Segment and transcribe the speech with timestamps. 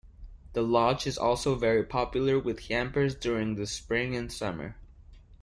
[0.53, 4.75] The Loch is also very popular with campers during the spring and summer.